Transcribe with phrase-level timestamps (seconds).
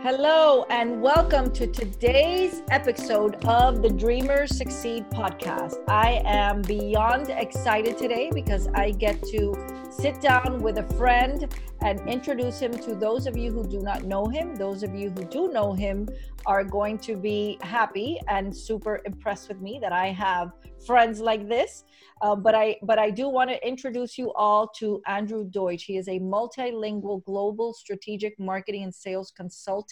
[0.00, 5.74] Hello, and welcome to today's episode of the Dreamers Succeed podcast.
[5.88, 9.52] I am beyond excited today because I get to
[9.90, 14.04] sit down with a friend and introduce him to those of you who do not
[14.04, 14.54] know him.
[14.54, 16.08] Those of you who do know him
[16.46, 20.52] are going to be happy and super impressed with me that I have
[20.86, 21.84] friends like this.
[22.22, 25.84] Uh, but I but I do want to introduce you all to Andrew Deutsch.
[25.84, 29.87] He is a multilingual global strategic marketing and sales consultant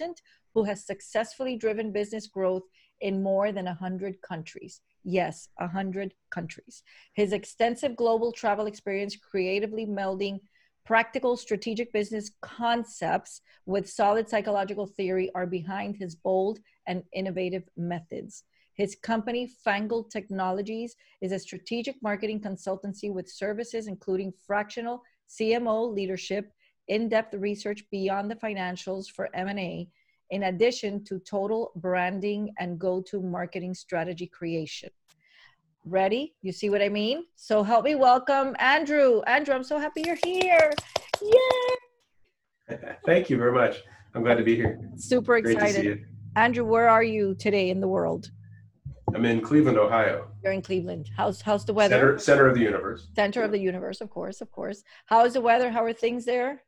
[0.55, 2.63] who has successfully driven business growth
[3.01, 4.81] in more than 100 countries.
[5.05, 6.83] Yes, 100 countries.
[7.15, 10.41] His extensive global travel experience creatively melding
[10.85, 18.45] practical strategic business concepts with solid psychological theory are behind his bold and innovative methods.
[18.75, 26.53] His company, Fangled Technologies, is a strategic marketing consultancy with services including fractional CMO leadership,
[26.89, 29.89] in-depth research beyond the financials for M&A,
[30.31, 34.91] in addition to total branding and go-to marketing strategy creation.
[35.85, 36.35] Ready?
[36.43, 37.25] You see what I mean?
[37.37, 39.23] So help me welcome Andrew.
[39.29, 40.73] Andrew, I'm so happy you're here.
[41.23, 42.79] Yay!
[43.07, 43.83] Thank you very much.
[44.15, 44.81] I'm glad to be here.
[44.97, 46.05] Super excited.
[46.35, 48.31] Andrew, where are you today in the world?
[49.15, 50.29] I'm in Cleveland, Ohio.
[50.43, 51.09] You're in Cleveland.
[51.17, 51.95] How's how's the weather?
[51.95, 53.09] Center, center of the universe.
[53.15, 54.83] Center of the universe, of course, of course.
[55.07, 55.71] How's the weather?
[55.71, 56.63] How are things there?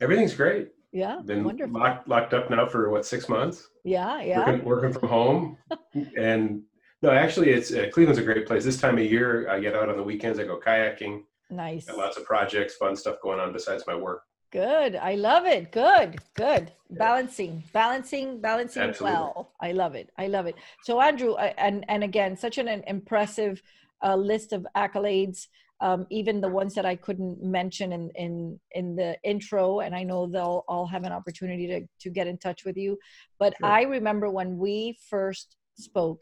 [0.00, 0.68] Everything's great.
[0.92, 1.78] Yeah, been wonderful.
[1.78, 3.68] Locked, locked up now for what six months.
[3.84, 4.38] Yeah, yeah.
[4.38, 5.56] Working, working from home,
[6.16, 6.62] and
[7.02, 8.64] no, actually, it's uh, Cleveland's a great place.
[8.64, 10.38] This time of year, I get out on the weekends.
[10.38, 11.22] I go kayaking.
[11.48, 11.86] Nice.
[11.86, 14.22] Got lots of projects, fun stuff going on besides my work.
[14.50, 14.96] Good.
[14.96, 15.70] I love it.
[15.70, 16.18] Good.
[16.34, 16.72] Good.
[16.90, 19.16] Balancing, balancing, balancing Absolutely.
[19.16, 19.52] well.
[19.60, 20.10] I love it.
[20.18, 20.56] I love it.
[20.82, 23.62] So Andrew, and and again, such an, an impressive
[24.02, 25.46] uh, list of accolades.
[25.82, 30.02] Um, even the ones that I couldn't mention in in in the intro, and I
[30.02, 32.98] know they'll all have an opportunity to to get in touch with you.
[33.38, 33.66] But sure.
[33.66, 36.20] I remember when we first spoke,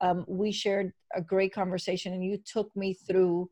[0.00, 3.48] um, we shared a great conversation, and you took me through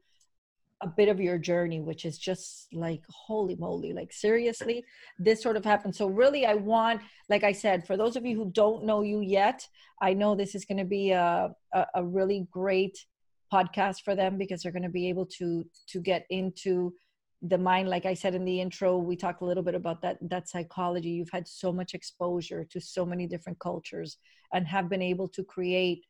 [0.84, 4.84] a bit of your journey which is just like holy moly like seriously
[5.18, 8.36] this sort of happened so really i want like i said for those of you
[8.36, 9.66] who don't know you yet
[10.02, 12.98] i know this is going to be a, a, a really great
[13.54, 16.92] podcast for them because they're going to be able to to get into
[17.52, 20.16] the mind like i said in the intro we talked a little bit about that
[20.32, 24.16] that psychology you've had so much exposure to so many different cultures
[24.54, 26.02] and have been able to create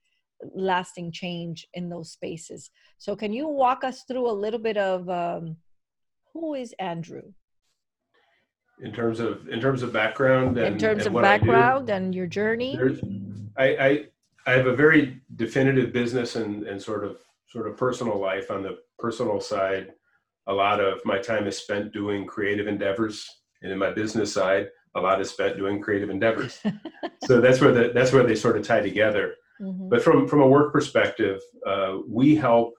[0.55, 2.71] lasting change in those spaces.
[2.99, 5.57] So, can you walk us through a little bit of um,
[6.33, 7.33] who is Andrew?
[8.81, 12.27] In terms of in terms of background, and, in terms and of background and your
[12.27, 12.79] journey,
[13.57, 14.05] I, I
[14.47, 17.19] I have a very definitive business and and sort of
[17.55, 18.51] sort of personal life.
[18.51, 19.93] On the personal side,
[20.49, 23.27] a lot of my time is spent doing creative endeavors,
[23.63, 24.67] and in my business side,
[24.97, 26.61] a lot is spent doing creative endeavors.
[27.25, 29.35] so that's where the that's where they sort of tie together.
[29.61, 29.89] Mm-hmm.
[29.89, 32.75] But from from a work perspective, uh, we help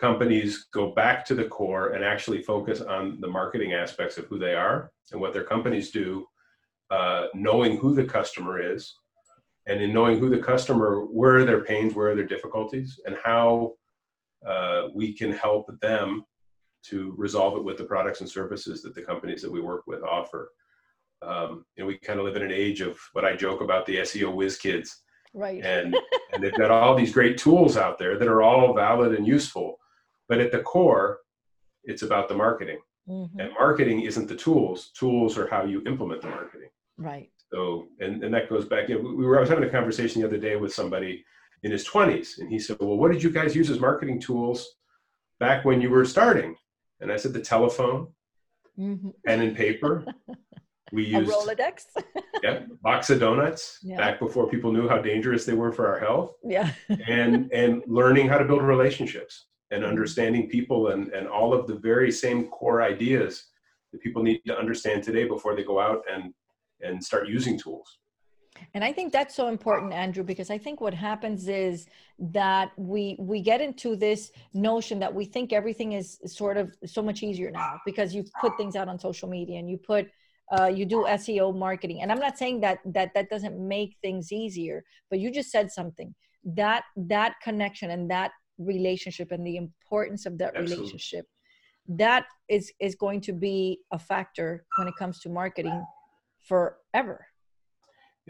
[0.00, 4.38] companies go back to the core and actually focus on the marketing aspects of who
[4.38, 6.26] they are and what their companies do,
[6.90, 8.94] uh, knowing who the customer is,
[9.66, 13.14] and in knowing who the customer, where are their pains, where are their difficulties, and
[13.22, 13.74] how
[14.46, 16.24] uh, we can help them
[16.82, 20.02] to resolve it with the products and services that the companies that we work with
[20.02, 20.50] offer.
[21.22, 23.96] Um, and we kind of live in an age of what I joke about the
[23.96, 25.02] SEO whiz kids
[25.34, 25.64] Right.
[25.64, 25.96] And,
[26.32, 29.78] and they've got all these great tools out there that are all valid and useful.
[30.28, 31.18] But at the core,
[31.84, 32.78] it's about the marketing.
[33.08, 33.40] Mm-hmm.
[33.40, 34.90] And marketing isn't the tools.
[34.98, 36.68] Tools are how you implement the marketing.
[36.98, 37.30] Right.
[37.52, 40.20] So, and, and that goes back, you know, we were, I was having a conversation
[40.20, 41.24] the other day with somebody
[41.62, 44.76] in his 20s, and he said, Well, what did you guys use as marketing tools
[45.38, 46.56] back when you were starting?
[47.00, 48.08] And I said, The telephone,
[48.78, 49.10] mm-hmm.
[49.26, 50.04] pen and paper,
[50.92, 51.86] We used a Rolodex.
[52.42, 53.96] yeah, box of donuts yeah.
[53.96, 56.32] back before people knew how dangerous they were for our health.
[56.44, 56.72] Yeah.
[57.06, 59.90] and and learning how to build relationships and mm-hmm.
[59.90, 63.46] understanding people and and all of the very same core ideas
[63.92, 66.32] that people need to understand today before they go out and
[66.82, 67.98] and start using tools.
[68.74, 71.86] And I think that's so important, Andrew, because I think what happens is
[72.18, 77.02] that we we get into this notion that we think everything is sort of so
[77.02, 80.08] much easier now because you put things out on social media and you put
[80.52, 82.02] uh, you do SEO marketing.
[82.02, 85.70] And I'm not saying that that that doesn't make things easier, but you just said
[85.70, 86.14] something
[86.44, 90.76] that that connection and that relationship and the importance of that Absolutely.
[90.76, 91.26] relationship
[91.88, 95.84] that is is going to be a factor when it comes to marketing
[96.40, 97.26] forever.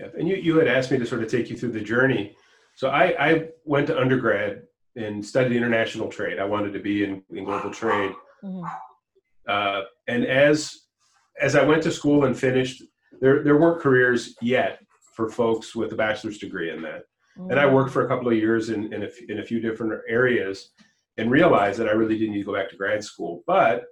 [0.01, 2.37] Yeah, and you you had asked me to sort of take you through the journey.
[2.75, 4.63] So I I went to undergrad
[4.97, 6.39] and studied international trade.
[6.39, 8.13] I wanted to be in, in global trade.
[8.43, 8.65] Mm-hmm.
[9.47, 10.75] Uh, and as
[11.41, 12.83] as I went to school and finished,
[13.21, 14.81] there there weren't careers yet
[15.15, 17.03] for folks with a bachelor's degree in that.
[17.39, 17.51] Mm-hmm.
[17.51, 20.01] And I worked for a couple of years in in a, in a few different
[20.09, 20.71] areas,
[21.19, 23.43] and realized that I really didn't need to go back to grad school.
[23.47, 23.85] But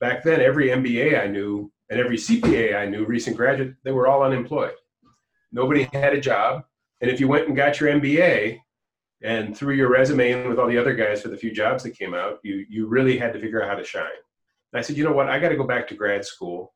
[0.00, 4.06] back then, every MBA I knew and every CPA I knew, recent graduate, they were
[4.06, 4.72] all unemployed.
[5.52, 6.64] Nobody had a job,
[7.00, 8.60] and if you went and got your MBA,
[9.22, 11.96] and threw your resume in with all the other guys for the few jobs that
[11.96, 14.20] came out, you you really had to figure out how to shine.
[14.72, 16.72] And I said, you know what, I got to go back to grad school.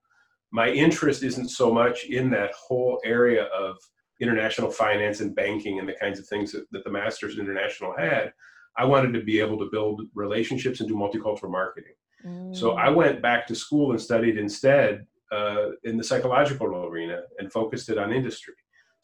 [0.52, 3.76] My interest isn't so much in that whole area of
[4.20, 8.32] international finance and banking and the kinds of things that, that the Masters International had.
[8.78, 11.94] I wanted to be able to build relationships and do multicultural marketing.
[12.24, 12.54] Mm.
[12.54, 17.50] So I went back to school and studied instead uh, in the psychological arena and
[17.50, 18.54] focused it on industry.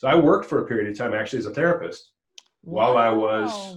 [0.03, 2.11] So I worked for a period of time actually as a therapist
[2.63, 3.77] while I was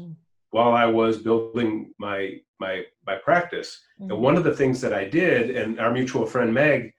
[0.50, 3.80] while I was building my my my practice.
[4.01, 4.12] Mm-hmm.
[4.12, 6.92] And one of the things that I did, and our mutual friend Meg,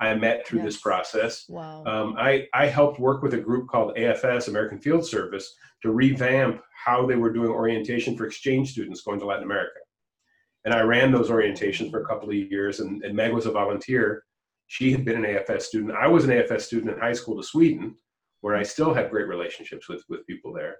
[0.00, 0.66] I met through yes.
[0.66, 1.46] this process.
[1.48, 1.82] Wow.
[1.86, 5.50] Um, I I helped work with a group called AFS American Field Service
[5.80, 9.80] to revamp how they were doing orientation for exchange students going to Latin America.
[10.66, 13.50] And I ran those orientations for a couple of years, and, and Meg was a
[13.50, 14.24] volunteer.
[14.66, 15.92] She had been an AFS student.
[15.92, 17.96] I was an AFS student in high school to Sweden,
[18.44, 20.76] where I still have great relationships with, with people there.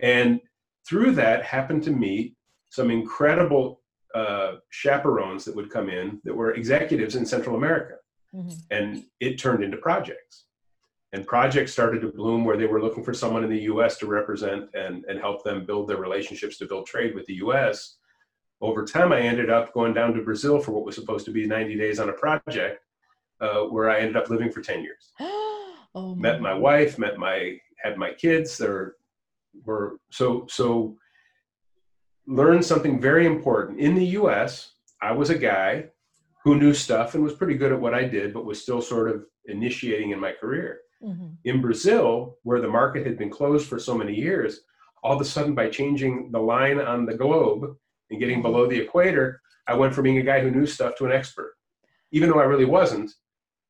[0.00, 0.40] And
[0.88, 2.34] through that, happened to meet
[2.70, 3.82] some incredible
[4.14, 7.96] uh, chaperones that would come in that were executives in Central America.
[8.34, 8.56] Mm-hmm.
[8.70, 10.46] And it turned into projects.
[11.12, 14.06] And projects started to bloom where they were looking for someone in the US to
[14.06, 17.98] represent and, and help them build their relationships to build trade with the US.
[18.62, 21.46] Over time, I ended up going down to Brazil for what was supposed to be
[21.46, 22.82] 90 days on a project,
[23.42, 25.12] uh, where I ended up living for 10 years.
[25.94, 28.58] oh, met my wife, met my had my kids.
[28.58, 28.94] They're
[29.64, 30.96] were so so
[32.26, 35.84] learned something very important in the us i was a guy
[36.42, 39.10] who knew stuff and was pretty good at what i did but was still sort
[39.10, 41.28] of initiating in my career mm-hmm.
[41.44, 44.60] in brazil where the market had been closed for so many years
[45.02, 47.76] all of a sudden by changing the line on the globe
[48.10, 48.42] and getting mm-hmm.
[48.42, 51.54] below the equator i went from being a guy who knew stuff to an expert
[52.10, 53.10] even though i really wasn't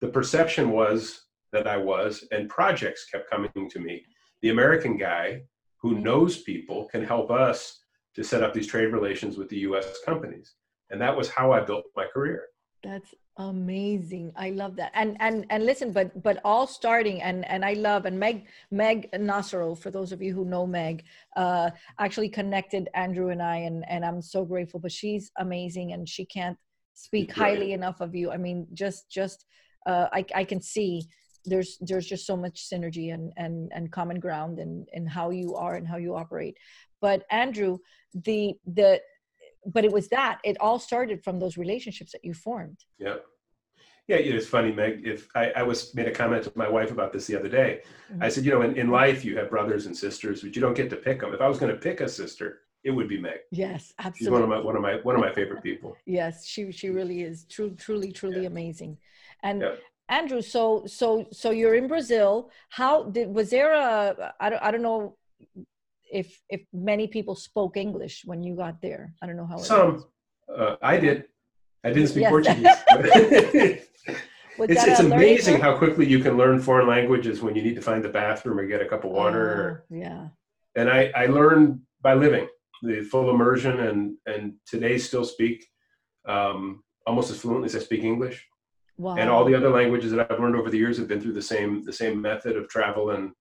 [0.00, 1.23] the perception was
[1.54, 4.04] that i was and projects kept coming to me
[4.42, 5.40] the american guy
[5.84, 7.84] who knows people can help us
[8.14, 10.54] to set up these trade relations with the US companies.
[10.90, 12.44] And that was how I built my career.
[12.82, 14.32] That's amazing.
[14.36, 14.92] I love that.
[14.94, 19.10] And and and listen, but but all starting and and I love and Meg Meg
[19.12, 21.04] Nasaro, for those of you who know Meg,
[21.36, 24.80] uh actually connected Andrew and I and and I'm so grateful.
[24.80, 26.58] But she's amazing and she can't
[26.94, 28.30] speak highly enough of you.
[28.30, 29.46] I mean, just just
[29.86, 31.08] uh I I can see
[31.44, 35.54] there's there's just so much synergy and and and common ground in in how you
[35.54, 36.56] are and how you operate.
[37.00, 37.78] But andrew
[38.14, 39.00] the the
[39.66, 42.78] but it was that it all started from those relationships that you formed.
[42.98, 43.16] Yeah
[44.06, 47.10] yeah it's funny meg if i, I was made a comment to my wife about
[47.10, 47.80] this the other day.
[48.12, 48.22] Mm-hmm.
[48.22, 50.76] i said you know in, in life you have brothers and sisters but you don't
[50.76, 53.18] get to pick them if i was going to pick a sister it would be
[53.18, 53.38] meg.
[53.50, 55.96] Yes absolutely she's one of my one of my one of my favorite people.
[56.04, 57.46] Yes she she really is.
[57.46, 58.48] True truly truly yeah.
[58.48, 58.98] amazing.
[59.42, 59.74] And yeah.
[60.08, 62.50] Andrew, so so so you're in Brazil.
[62.68, 65.16] How did was there a I don't I don't know
[66.12, 69.14] if if many people spoke English when you got there.
[69.22, 69.56] I don't know how.
[69.56, 70.04] Some
[70.54, 71.24] uh, I did.
[71.84, 72.30] I didn't speak yes.
[72.30, 72.66] Portuguese.
[74.58, 78.04] it's it's amazing how quickly you can learn foreign languages when you need to find
[78.04, 79.84] the bathroom or get a cup of water.
[79.90, 80.28] Uh, yeah.
[80.76, 82.46] And I I learned by living
[82.82, 85.66] the full immersion and and today still speak
[86.26, 88.46] um, almost as fluently as I speak English.
[88.96, 89.16] Wow.
[89.16, 91.42] And all the other languages that I've learned over the years have been through the
[91.42, 93.32] same the same method of travel and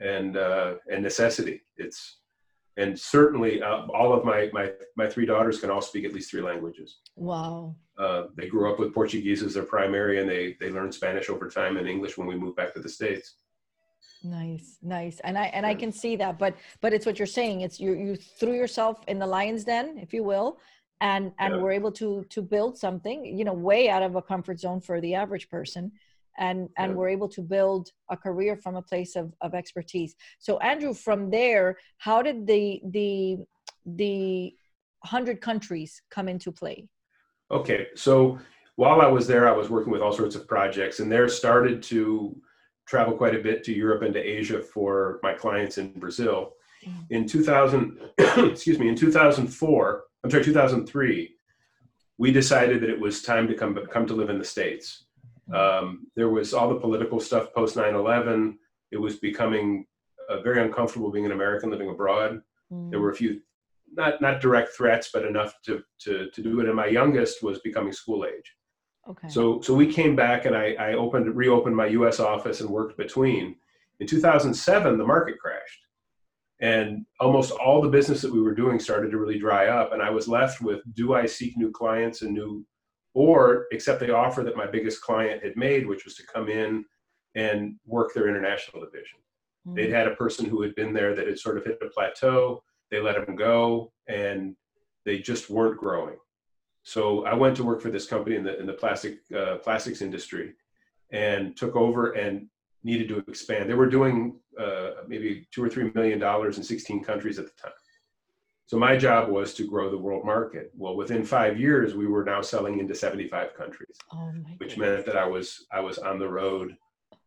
[0.00, 1.62] and uh, and necessity.
[1.76, 2.18] It's
[2.76, 6.30] and certainly uh, all of my my my three daughters can all speak at least
[6.30, 6.98] three languages.
[7.16, 7.76] Wow.
[7.98, 11.48] Uh, they grew up with Portuguese as their primary, and they they learned Spanish over
[11.48, 13.34] time and English when we moved back to the states.
[14.24, 17.62] Nice, nice, and I and I can see that, but but it's what you're saying.
[17.62, 20.58] It's you you threw yourself in the lion's den, if you will,
[21.02, 21.60] and and yeah.
[21.60, 25.00] we're able to to build something you know way out of a comfort zone for
[25.00, 25.92] the average person
[26.38, 26.96] and and yeah.
[26.96, 31.28] we're able to build a career from a place of, of expertise so andrew from
[31.28, 33.36] there how did the the
[33.84, 34.54] the
[35.00, 36.86] 100 countries come into play
[37.50, 38.38] okay so
[38.76, 41.82] while i was there i was working with all sorts of projects and there started
[41.82, 42.34] to
[42.86, 46.52] travel quite a bit to europe and to asia for my clients in brazil
[46.86, 47.06] mm.
[47.10, 47.98] in 2000
[48.36, 51.34] excuse me in 2004 I'm sorry, 2003,
[52.18, 55.04] we decided that it was time to come come to live in the states.
[55.52, 58.56] Um, there was all the political stuff post 9/11.
[58.90, 59.86] It was becoming
[60.28, 62.42] uh, very uncomfortable being an American living abroad.
[62.72, 62.90] Mm.
[62.90, 63.40] There were a few,
[63.92, 66.66] not not direct threats, but enough to to to do it.
[66.66, 68.54] And my youngest was becoming school age,
[69.08, 69.28] Okay.
[69.28, 72.20] So so we came back and I, I opened reopened my U.S.
[72.20, 73.56] office and worked between.
[74.00, 75.81] In 2007, the market crashed,
[76.62, 79.92] and almost all the business that we were doing started to really dry up.
[79.92, 82.64] And I was left with: Do I seek new clients and new,
[83.14, 86.84] or accept the offer that my biggest client had made, which was to come in
[87.34, 89.18] and work their international division?
[89.66, 89.74] Mm-hmm.
[89.74, 92.62] They'd had a person who had been there that had sort of hit a plateau.
[92.90, 94.54] They let him go, and
[95.04, 96.16] they just weren't growing.
[96.84, 100.00] So I went to work for this company in the in the plastic uh, plastics
[100.00, 100.54] industry,
[101.10, 102.46] and took over and
[102.84, 103.68] needed to expand.
[103.68, 107.62] They were doing uh, maybe two or three million dollars in 16 countries at the
[107.62, 107.72] time.
[108.66, 110.72] So my job was to grow the world market.
[110.74, 115.16] Well, within five years, we were now selling into 75 countries, oh which meant that
[115.16, 116.76] I was I was on the road,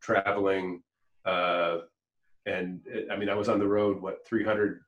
[0.02, 0.82] traveling,
[1.26, 1.80] uh,
[2.46, 2.82] and
[3.12, 4.82] I mean I was on the road what 300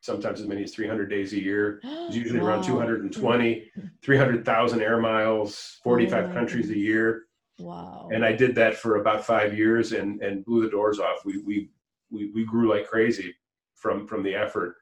[0.00, 1.80] sometimes as many as 300 days a year.
[2.10, 2.46] It's usually wow.
[2.46, 3.70] around 220,
[4.02, 7.26] 300,000 air miles, 45 oh, countries a year.
[7.60, 8.08] Wow.
[8.12, 11.24] And I did that for about five years and, and blew the doors off.
[11.24, 11.70] We, we,
[12.10, 13.34] we, we grew like crazy
[13.74, 14.76] from, from the effort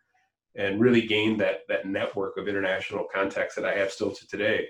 [0.56, 4.68] and really gained that, that network of international contacts that I have still to today.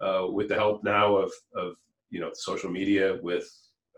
[0.00, 1.74] Uh, with the help now of, of,
[2.10, 3.50] you know, social media, with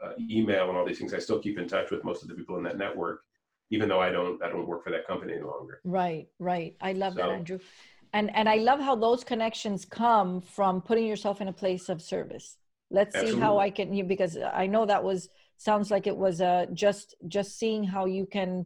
[0.02, 2.34] uh, email and all these things, I still keep in touch with most of the
[2.34, 3.22] people in that network
[3.70, 5.80] even though I don't I don't work for that company any longer.
[5.84, 6.76] Right, right.
[6.80, 7.58] I love so, that, Andrew.
[8.12, 12.02] And and I love how those connections come from putting yourself in a place of
[12.02, 12.56] service.
[12.90, 13.40] Let's absolutely.
[13.40, 16.66] see how I can you because I know that was sounds like it was uh
[16.72, 18.64] just just seeing how you can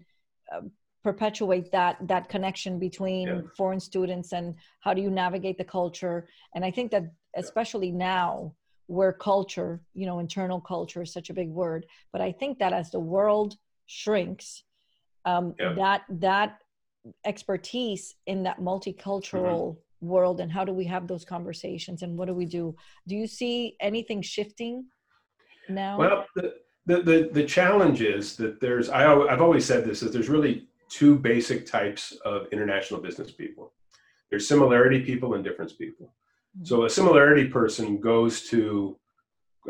[0.52, 0.60] uh,
[1.04, 3.40] perpetuate that that connection between yeah.
[3.56, 7.04] foreign students and how do you navigate the culture and i think that
[7.36, 8.54] especially now
[8.86, 12.72] where culture you know internal culture is such a big word but i think that
[12.72, 14.64] as the world shrinks
[15.26, 15.74] um, yeah.
[15.74, 16.58] that that
[17.26, 19.80] expertise in that multicultural mm-hmm.
[20.04, 22.74] World and how do we have those conversations and what do we do
[23.06, 24.84] do you see anything shifting
[25.68, 26.54] now well the
[26.86, 30.68] the the, the challenge is that there's I, i've always said this is there's really
[30.88, 33.72] two basic types of international business people
[34.30, 36.64] there's similarity people and difference people mm-hmm.
[36.64, 38.98] so a similarity person goes to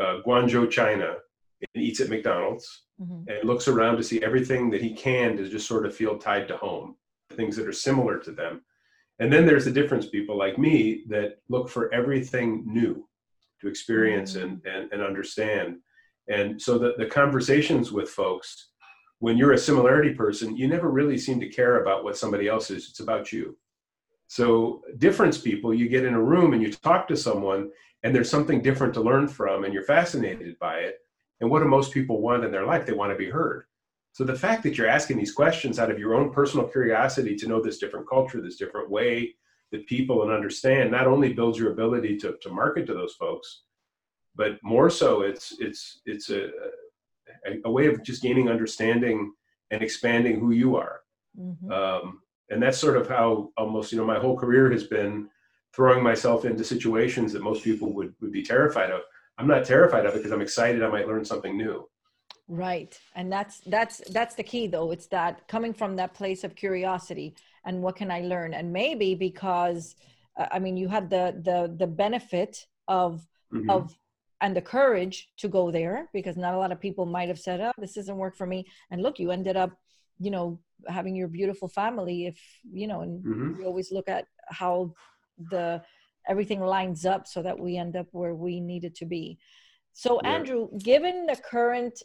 [0.01, 1.15] uh, guangzhou china
[1.61, 3.29] and eats at mcdonald's mm-hmm.
[3.29, 6.49] and looks around to see everything that he can to just sort of feel tied
[6.49, 6.97] to home,
[7.33, 8.63] things that are similar to them.
[9.19, 13.09] And then there's the difference people like me that look for everything new
[13.61, 14.45] to experience mm-hmm.
[14.45, 15.79] and, and, and understand.
[16.29, 18.71] And so the, the conversations with folks,
[19.19, 22.71] when you're a similarity person, you never really seem to care about what somebody else
[22.71, 22.89] is.
[22.89, 23.57] It's about you.
[24.27, 27.71] So difference people, you get in a room and you talk to someone
[28.03, 30.99] and there's something different to learn from and you're fascinated by it
[31.41, 32.87] and what do most people want in their life?
[32.87, 33.65] They want to be heard.
[34.15, 37.49] So the fact that you're asking these questions out of your own personal curiosity to
[37.49, 39.35] know this different culture, this different way
[39.73, 43.63] that people and understand, not only builds your ability to, to market to those folks,
[44.37, 46.49] but more so it's it's it's a,
[47.65, 49.33] a, way of just gaining understanding
[49.73, 51.01] and expanding who you are.
[51.37, 51.73] Mm-hmm.
[51.73, 55.29] Um, and that's sort of how almost you know my whole career has been
[55.75, 59.01] throwing myself into situations that most people would would be terrified of
[59.39, 61.89] I'm not terrified of it because I'm excited I might learn something new.
[62.47, 62.99] Right.
[63.15, 64.91] And that's that's that's the key though.
[64.91, 67.35] It's that coming from that place of curiosity
[67.65, 68.53] and what can I learn?
[68.53, 69.97] And maybe because
[70.37, 73.71] uh, I mean you had the the the benefit of mm-hmm.
[73.71, 73.97] of
[74.41, 77.61] and the courage to go there because not a lot of people might have said,
[77.61, 79.71] "Oh, this doesn't work for me." And look, you ended up,
[80.19, 82.39] you know, having your beautiful family if,
[82.71, 83.59] you know, and mm-hmm.
[83.59, 84.93] we always look at how
[85.51, 85.83] the
[86.29, 89.39] everything lines up so that we end up where we needed to be.
[89.93, 90.31] So, yeah.
[90.35, 92.03] Andrew, given the current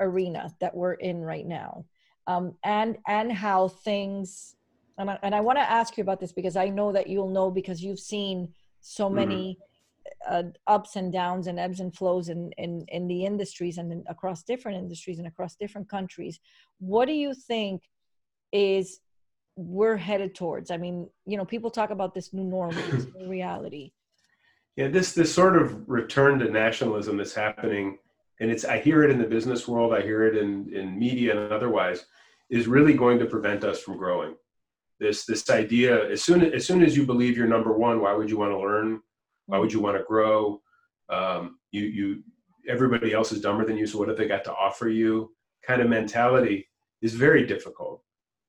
[0.00, 1.84] arena that we're in right now,
[2.26, 4.56] um, and and how things,
[4.98, 7.30] and I, and I want to ask you about this because I know that you'll
[7.30, 9.14] know because you've seen so mm-hmm.
[9.14, 9.58] many
[10.28, 10.46] mm-hmm.
[10.46, 14.04] uh, ups and downs and ebbs and flows in in in the industries and in,
[14.08, 16.38] across different industries and across different countries.
[16.78, 17.82] What do you think
[18.52, 19.00] is
[19.56, 20.70] we're headed towards?
[20.70, 23.92] I mean, you know, people talk about this new normal, this new reality.
[24.76, 27.98] Yeah, this this sort of return to nationalism that's happening,
[28.40, 31.38] and it's I hear it in the business world, I hear it in in media
[31.38, 32.06] and otherwise,
[32.50, 34.34] is really going to prevent us from growing.
[35.00, 38.30] This this idea, as soon as soon as you believe you're number one, why would
[38.30, 39.00] you want to learn?
[39.46, 40.60] Why would you want to grow?
[41.08, 42.22] Um, you you
[42.68, 45.32] everybody else is dumber than you, so what have they got to offer you?
[45.66, 46.68] Kind of mentality
[47.00, 48.02] is very difficult.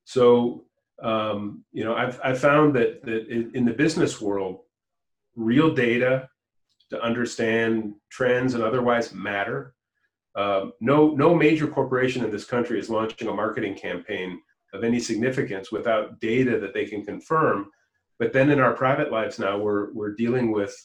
[0.05, 0.65] So
[1.01, 4.59] um, you know, I've, I've found that, that in the business world,
[5.35, 6.29] real data
[6.89, 9.75] to understand trends and otherwise matter.
[10.35, 14.39] Um, no, no major corporation in this country is launching a marketing campaign
[14.73, 17.71] of any significance without data that they can confirm.
[18.19, 20.75] But then in our private lives now, we're, we're dealing with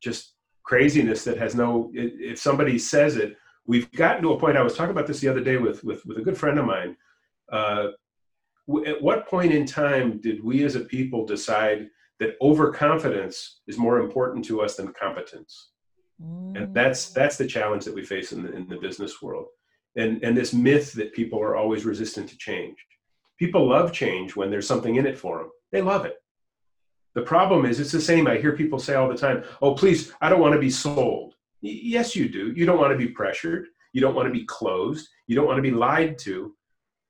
[0.00, 4.62] just craziness that has no if somebody says it we've gotten to a point i
[4.62, 6.96] was talking about this the other day with with, with a good friend of mine
[7.52, 7.86] uh,
[8.84, 11.88] at what point in time did we as a people decide
[12.18, 15.70] that overconfidence is more important to us than competence
[16.22, 16.56] mm.
[16.56, 19.46] and that's that's the challenge that we face in the, in the business world.
[19.96, 22.76] And and this myth that people are always resistant to change.
[23.38, 26.16] People love change when there's something in it for them they love it.
[27.14, 30.12] The problem is it's the same i hear people say all the time oh please
[30.20, 31.34] i don't want to be sold.
[31.62, 32.52] Y- yes you do.
[32.52, 33.68] You don't want to be pressured.
[33.92, 35.08] You don't want to be closed.
[35.26, 36.54] You don't want to be lied to.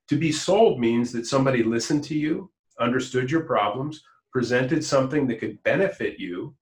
[0.09, 5.41] To be sold means that somebody listened to you, understood your problems, presented something that
[5.41, 6.55] could benefit you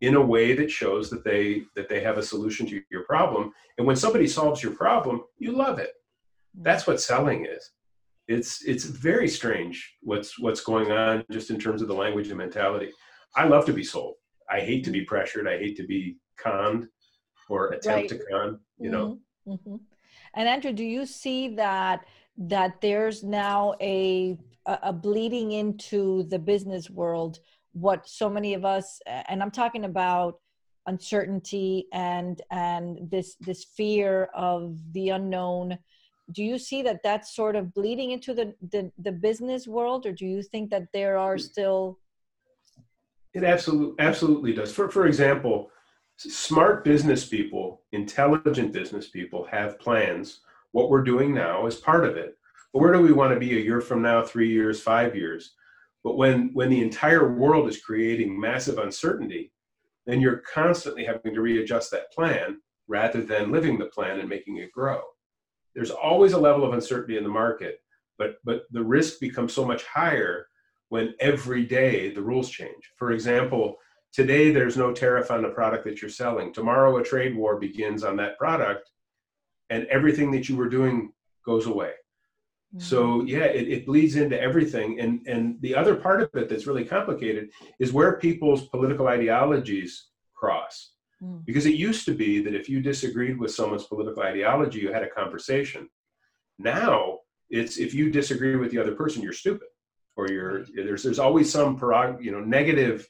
[0.00, 3.52] in a way that shows that they that they have a solution to your problem.
[3.78, 5.92] And when somebody solves your problem, you love it.
[6.54, 7.70] That's what selling is.
[8.28, 12.38] It's it's very strange what's what's going on just in terms of the language and
[12.38, 12.90] mentality.
[13.36, 14.14] I love to be sold.
[14.48, 15.46] I hate to be pressured.
[15.46, 16.88] I hate to be conned
[17.48, 18.08] or attempt right.
[18.08, 19.18] to con, you know.
[19.46, 19.52] Mm-hmm.
[19.52, 19.76] Mm-hmm.
[20.34, 22.06] And Andrew, do you see that
[22.38, 27.40] that there's now a a bleeding into the business world
[27.72, 30.40] what so many of us and i'm talking about
[30.86, 35.78] uncertainty and and this this fear of the unknown
[36.32, 40.12] do you see that that's sort of bleeding into the the, the business world or
[40.12, 41.40] do you think that there are hmm.
[41.40, 41.98] still
[43.34, 45.70] it absolutely absolutely does for for example
[46.16, 50.40] smart business people intelligent business people have plans
[50.72, 52.36] what we're doing now is part of it.
[52.72, 55.54] But where do we want to be a year from now, three years, five years?
[56.02, 59.52] But when when the entire world is creating massive uncertainty,
[60.06, 64.56] then you're constantly having to readjust that plan rather than living the plan and making
[64.56, 65.00] it grow.
[65.74, 67.80] There's always a level of uncertainty in the market,
[68.18, 70.46] but but the risk becomes so much higher
[70.88, 72.92] when every day the rules change.
[72.96, 73.76] For example,
[74.12, 76.52] today there's no tariff on the product that you're selling.
[76.52, 78.90] Tomorrow a trade war begins on that product
[79.70, 81.12] and everything that you were doing
[81.46, 81.92] goes away.
[82.74, 82.80] Mm-hmm.
[82.80, 85.00] So yeah, it, it bleeds into everything.
[85.00, 90.06] And and the other part of it that's really complicated is where people's political ideologies
[90.34, 90.92] cross.
[91.22, 91.44] Mm.
[91.44, 95.02] Because it used to be that if you disagreed with someone's political ideology, you had
[95.02, 95.88] a conversation.
[96.58, 97.18] Now
[97.50, 99.68] it's if you disagree with the other person, you're stupid,
[100.16, 101.76] or you're there's there's always some
[102.20, 103.08] you know negative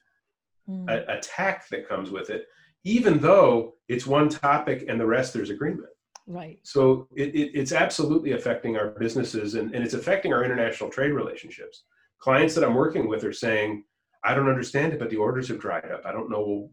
[0.68, 0.88] mm.
[0.88, 2.46] a, attack that comes with it,
[2.84, 5.90] even though it's one topic and the rest there's agreement.
[6.26, 6.58] Right.
[6.62, 11.12] So it, it, it's absolutely affecting our businesses and, and it's affecting our international trade
[11.12, 11.84] relationships.
[12.18, 13.84] Clients that I'm working with are saying,
[14.22, 16.02] I don't understand it, but the orders have dried up.
[16.04, 16.70] I don't know.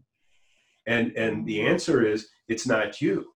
[0.86, 3.32] And and the answer is it's not you.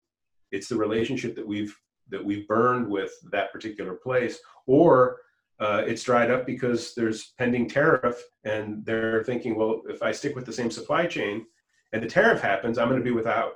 [0.51, 1.75] It's the relationship that we've
[2.11, 5.19] that we've burned with that particular place, or
[5.61, 10.35] uh, it's dried up because there's pending tariff, and they're thinking, well, if I stick
[10.35, 11.47] with the same supply chain,
[11.93, 13.55] and the tariff happens, I'm going to be without.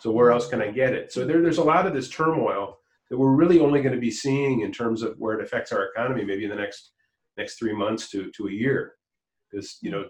[0.00, 1.12] So where else can I get it?
[1.12, 2.78] So there, there's a lot of this turmoil
[3.10, 5.86] that we're really only going to be seeing in terms of where it affects our
[5.86, 6.92] economy, maybe in the next
[7.36, 8.94] next three months to to a year,
[9.50, 10.04] because you know,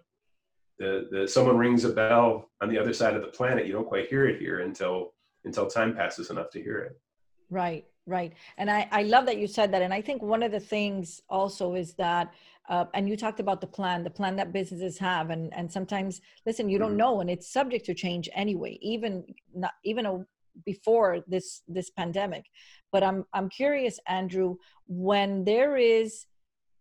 [0.78, 3.88] the the someone rings a bell on the other side of the planet, you don't
[3.88, 7.00] quite hear it here until until time passes enough to hear it.
[7.50, 10.52] Right, right, and I I love that you said that, and I think one of
[10.52, 12.32] the things also is that
[12.68, 16.20] uh, and you talked about the plan the plan that businesses have and and sometimes
[16.46, 16.98] listen you don't mm-hmm.
[16.98, 20.24] know and it's subject to change anyway even not even a,
[20.66, 22.44] before this this pandemic
[22.92, 24.56] but i'm i'm curious andrew
[24.86, 26.26] when there is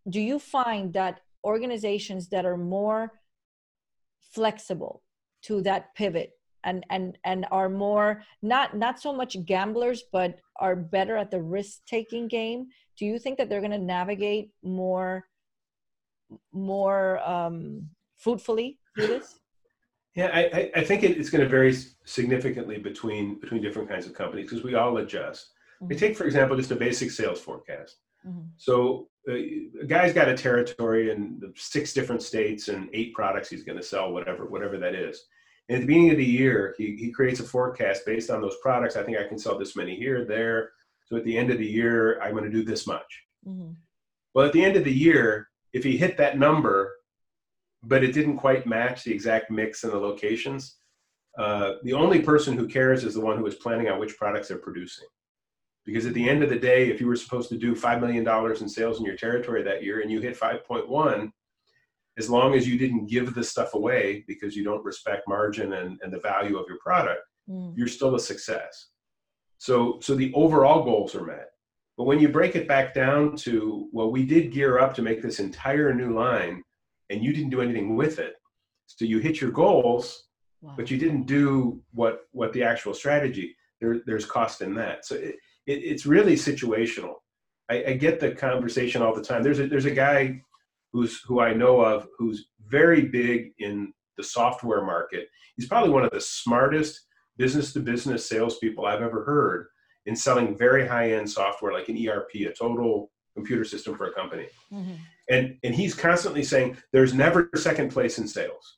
[0.10, 3.12] do you find that organizations that are more
[4.34, 5.04] flexible
[5.42, 6.32] to that pivot
[6.68, 11.42] and and and are more not not so much gamblers but are better at the
[11.42, 15.26] risk taking game do you think that they're going to navigate more
[16.52, 19.40] more um, fruitfully through this?
[20.16, 21.76] Yeah, I, I think it's going to vary
[22.06, 25.52] significantly between between different kinds of companies because we all adjust.
[25.82, 25.96] Mm-hmm.
[25.96, 27.98] take, for example, just a basic sales forecast.
[28.28, 28.48] Mm-hmm.
[28.58, 33.64] So uh, a guy's got a territory in six different states and eight products he's
[33.64, 35.26] going to sell, whatever whatever that is.
[35.70, 38.56] And at the beginning of the year, he, he creates a forecast based on those
[38.62, 38.96] products.
[38.96, 40.72] I think I can sell this many here, there.
[41.06, 43.24] So at the end of the year, I'm going to do this much.
[43.48, 43.72] Mm-hmm.
[44.34, 46.96] Well, at the end of the year, if he hit that number,
[47.84, 50.78] but it didn't quite match the exact mix and the locations,
[51.38, 54.48] uh, the only person who cares is the one who is planning out which products
[54.48, 55.08] they're producing.
[55.86, 58.28] Because at the end of the day, if you were supposed to do $5 million
[58.62, 61.32] in sales in your territory that year and you hit 5.1,
[62.18, 66.00] as long as you didn't give the stuff away because you don't respect margin and,
[66.02, 67.74] and the value of your product, mm.
[67.76, 68.88] you're still a success.
[69.60, 71.50] So, so the overall goals are met.
[71.98, 75.22] But when you break it back down to, well, we did gear up to make
[75.22, 76.64] this entire new line
[77.10, 78.36] and you didn't do anything with it.
[78.88, 80.28] So you hit your goals,
[80.62, 80.74] wow.
[80.78, 83.56] but you didn't do what what the actual strategy.
[83.82, 85.06] There, there's cost in that.
[85.06, 87.16] So it, it, it's really situational.
[87.70, 89.44] I, I get the conversation all the time.
[89.44, 90.42] There's a there's a guy
[90.94, 95.28] who's who I know of who's very big in the software market.
[95.56, 97.02] He's probably one of the smartest
[97.38, 99.68] business to business salespeople I've ever heard
[100.06, 104.14] in selling very high end software like an ERP, a total computer system for a
[104.14, 104.48] company.
[104.74, 104.94] Mm-hmm.
[105.30, 108.78] And, and he's constantly saying there's never second place in sales.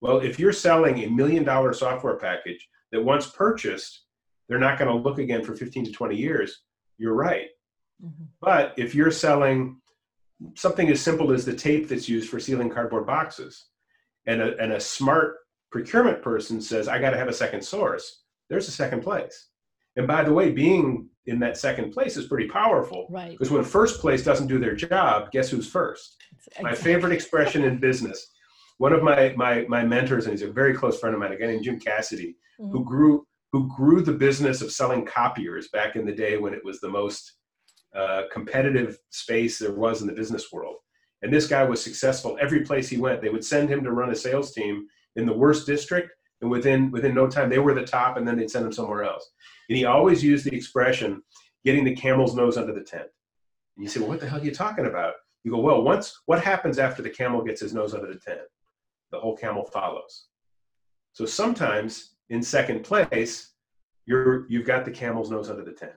[0.00, 4.02] Well, if you're selling a million dollar software package that once purchased,
[4.48, 6.62] they're not going to look again for 15 to 20 years,
[6.98, 7.48] you're right.
[8.04, 8.24] Mm-hmm.
[8.40, 9.80] But if you're selling
[10.54, 13.66] something as simple as the tape that's used for sealing cardboard boxes,
[14.26, 15.36] and a, and a smart
[15.70, 19.48] procurement person says, I got to have a second source, there's a second place.
[19.96, 23.06] And by the way, being in that second place is pretty powerful.
[23.10, 23.32] Right.
[23.32, 26.16] Because when first place doesn't do their job, guess who's first?
[26.36, 26.64] Exactly.
[26.64, 28.32] My favorite expression in business.
[28.78, 31.36] One of my, my my mentors, and he's a very close friend of mine, a
[31.36, 32.70] guy named Jim Cassidy, mm-hmm.
[32.70, 36.62] who grew who grew the business of selling copiers back in the day when it
[36.62, 37.35] was the most
[37.96, 40.76] uh, competitive space there was in the business world.
[41.22, 43.22] And this guy was successful every place he went.
[43.22, 46.10] They would send him to run a sales team in the worst district,
[46.42, 49.04] and within within no time they were the top, and then they'd send him somewhere
[49.04, 49.30] else.
[49.68, 51.22] And he always used the expression,
[51.64, 53.08] getting the camel's nose under the tent.
[53.76, 55.14] And you say, well, what the hell are you talking about?
[55.42, 58.40] You go, well, once what happens after the camel gets his nose under the tent?
[59.10, 60.26] The whole camel follows.
[61.12, 63.54] So sometimes in second place,
[64.04, 65.92] you're you've got the camel's nose under the tent.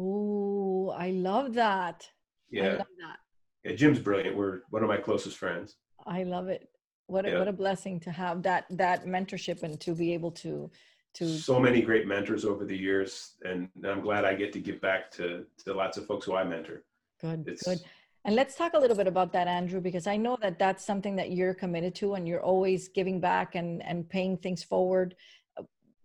[0.00, 2.08] Ooh, I love that.
[2.50, 2.64] Yeah.
[2.64, 3.16] I love that.
[3.64, 4.36] Yeah, Jim's brilliant.
[4.36, 5.76] We're one of my closest friends.
[6.06, 6.68] I love it.
[7.06, 7.38] What a, yeah.
[7.38, 10.70] what a blessing to have that that mentorship and to be able to
[11.14, 14.80] to so many great mentors over the years and i'm glad i get to give
[14.80, 16.82] back to to lots of folks who i mentor
[17.20, 17.80] good it's, good
[18.24, 21.16] and let's talk a little bit about that andrew because i know that that's something
[21.16, 25.14] that you're committed to and you're always giving back and and paying things forward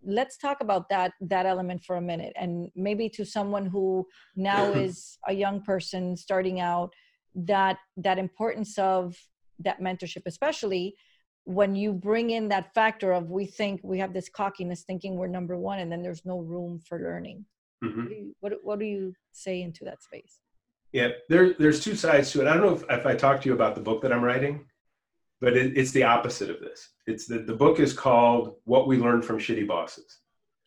[0.06, 2.32] let's talk about that that element for a minute.
[2.36, 6.92] And maybe to someone who now is a young person starting out
[7.34, 9.16] that that importance of
[9.58, 10.94] that mentorship especially
[11.44, 15.26] when you bring in that factor of we think we have this cockiness thinking we're
[15.26, 17.44] number one and then there's no room for learning.
[17.82, 18.00] Mm-hmm.
[18.00, 20.38] what, do you, what, what, do you say into that space?
[20.92, 22.46] Yeah there, there's two sides to it.
[22.46, 24.64] I don't know if, if i talked to you about the book that i'm writing
[25.44, 28.96] but it, it's the opposite of this it's the, the book is called what we
[28.96, 30.18] learned from shitty bosses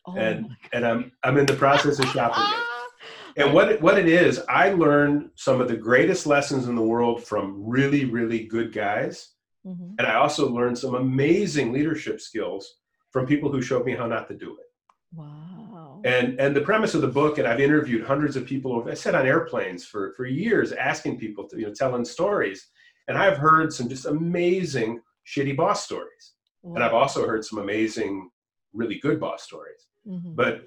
[0.06, 3.98] oh and and i'm i'm in the process of shopping it and what it, what
[3.98, 8.44] it is i learned some of the greatest lessons in the world from really really
[8.44, 9.34] good guys
[9.68, 9.94] Mm-hmm.
[9.98, 12.76] And I also learned some amazing leadership skills
[13.10, 14.66] from people who showed me how not to do it.
[15.14, 16.00] Wow.
[16.04, 18.72] And and the premise of the book, and I've interviewed hundreds of people.
[18.72, 22.68] Over, I sat on airplanes for for years, asking people to you know telling stories,
[23.08, 26.76] and I've heard some just amazing shitty boss stories, wow.
[26.76, 28.30] and I've also heard some amazing,
[28.72, 29.88] really good boss stories.
[30.06, 30.34] Mm-hmm.
[30.34, 30.64] But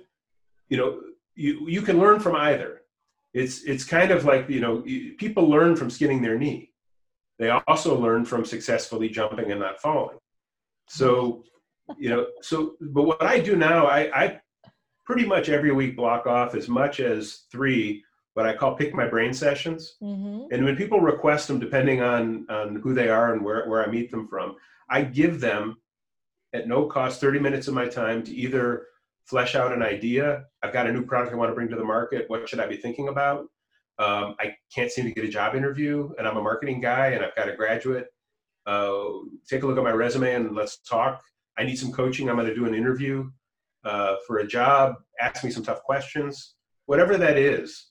[0.69, 1.01] you know,
[1.35, 2.81] you you can learn from either.
[3.33, 4.83] It's it's kind of like you know
[5.17, 6.71] people learn from skinning their knee
[7.41, 10.19] they also learn from successfully jumping and not falling.
[10.87, 11.43] So,
[11.97, 14.41] you know, so, but what I do now, I, I
[15.07, 19.07] pretty much every week block off as much as three what I call pick my
[19.07, 19.97] brain sessions.
[20.01, 20.53] Mm-hmm.
[20.53, 23.91] And when people request them, depending on, on who they are and where, where I
[23.91, 24.55] meet them from,
[24.89, 25.77] I give them
[26.53, 28.87] at no cost 30 minutes of my time to either
[29.25, 30.45] flesh out an idea.
[30.63, 32.25] I've got a new product I want to bring to the market.
[32.29, 33.47] What should I be thinking about?
[33.99, 37.23] Um, I can't seem to get a job interview, and I'm a marketing guy, and
[37.23, 38.07] I've got a graduate.
[38.65, 38.95] Uh,
[39.49, 41.21] take a look at my resume and let's talk.
[41.57, 42.29] I need some coaching.
[42.29, 43.29] I'm going to do an interview
[43.83, 44.95] uh, for a job.
[45.19, 47.90] Ask me some tough questions, whatever that is.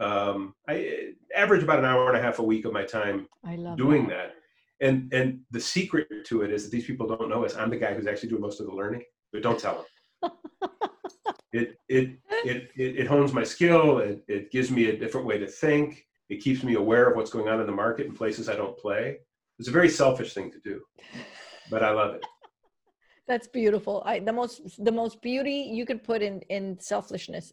[0.00, 3.28] Um, I average about an hour and a half a week of my time
[3.76, 4.32] doing that.
[4.80, 4.86] that.
[4.86, 7.54] And and the secret to it is that these people don't know us.
[7.54, 9.86] I'm the guy who's actually doing most of the learning, but don't tell
[10.22, 10.32] them.
[11.52, 13.98] it it it it, it hones my skill.
[13.98, 16.06] It, it gives me a different way to think.
[16.30, 18.78] It keeps me aware of what's going on in the market in places I don't
[18.78, 19.18] play.
[19.58, 20.80] It's a very selfish thing to do,
[21.70, 22.24] but I love it.
[23.28, 24.02] That's beautiful.
[24.06, 27.52] I, the most the most beauty you could put in in selfishness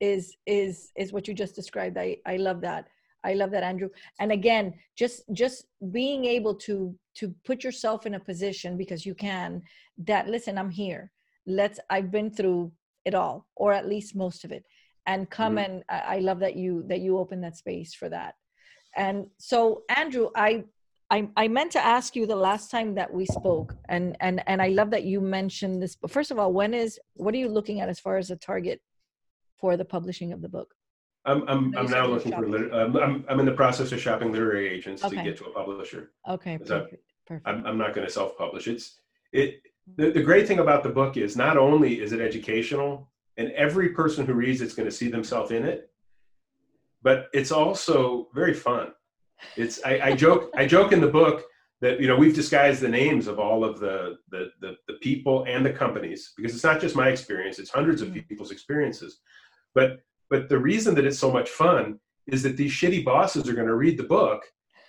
[0.00, 1.98] is is is what you just described.
[1.98, 2.88] I I love that.
[3.24, 3.88] I love that, Andrew.
[4.20, 9.14] And again, just just being able to to put yourself in a position because you
[9.14, 9.62] can
[9.98, 11.10] that listen, I'm here.
[11.46, 12.72] Let's I've been through
[13.06, 14.64] it all or at least most of it
[15.06, 15.72] and come mm-hmm.
[15.72, 18.34] and I, I love that you that you open that space for that
[18.96, 20.64] and so andrew I,
[21.08, 24.60] I i meant to ask you the last time that we spoke and and and
[24.60, 27.48] i love that you mentioned this but first of all when is what are you
[27.48, 28.80] looking at as far as the target
[29.56, 30.74] for the publishing of the book
[31.26, 32.52] I'm I'm, I'm now looking shopping.
[32.52, 35.16] for um, I'm I'm in the process of shopping literary agents okay.
[35.16, 36.12] to get to a publisher.
[36.28, 37.02] Okay, perfect.
[37.26, 37.48] perfect.
[37.48, 38.68] I'm I'm not going to self-publish.
[38.68, 39.00] It's
[39.32, 39.60] it
[39.96, 43.90] the, the great thing about the book is not only is it educational, and every
[43.90, 45.90] person who reads it's going to see themselves in it,
[47.02, 48.92] but it's also very fun.
[49.56, 51.44] It's I, I joke I joke in the book
[51.80, 55.44] that you know we've disguised the names of all of the, the the, the people
[55.48, 58.26] and the companies because it's not just my experience; it's hundreds of mm.
[58.28, 59.18] people's experiences.
[59.76, 63.54] But but the reason that it's so much fun is that these shitty bosses are
[63.54, 64.42] going to read the book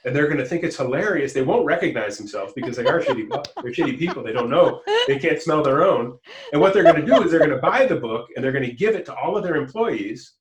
[0.04, 1.34] and they're going to think it's hilarious.
[1.34, 3.30] They won't recognize themselves because they are shitty.
[3.62, 4.24] They're shitty people.
[4.24, 4.82] They don't know.
[5.06, 6.18] They can't smell their own.
[6.52, 8.54] And what they're going to do is they're going to buy the book and they're
[8.54, 10.34] going to give it to all of their employees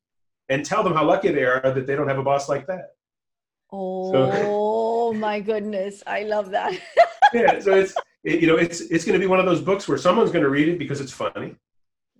[0.48, 2.90] and tell them how lucky they are that they don't have a boss like that.
[3.72, 6.80] Oh so, my goodness, I love that.
[7.34, 9.88] yeah, so it's it, you know it's it's going to be one of those books
[9.88, 11.56] where someone's going to read it because it's funny,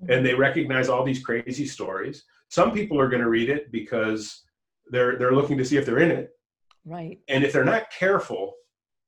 [0.08, 2.24] and they recognize all these crazy stories.
[2.48, 4.42] Some people are going to read it because
[4.90, 6.30] they're they're looking to see if they're in it
[6.86, 7.18] Right.
[7.28, 8.54] And if they're not careful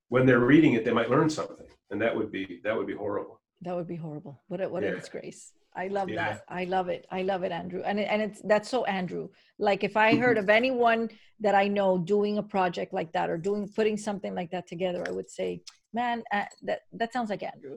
[0.08, 2.94] when they're reading it, they might learn something, and that would be that would be
[2.94, 3.40] horrible.
[3.62, 4.42] That would be horrible.
[4.48, 4.90] What a what yeah.
[4.90, 5.52] a disgrace.
[5.76, 6.30] I love yeah.
[6.30, 6.44] that.
[6.48, 7.06] I love it.
[7.12, 7.82] I love it, Andrew.
[7.84, 9.28] And it, and it's that's so Andrew.
[9.60, 13.38] Like if I heard of anyone that I know doing a project like that or
[13.38, 17.44] doing putting something like that together, I would say, man, uh, that that sounds like
[17.44, 17.76] Andrew.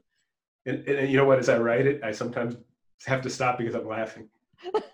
[0.65, 1.37] And, and, and, you know what?
[1.37, 2.55] As I write it, I sometimes
[3.05, 4.27] have to stop because I'm laughing.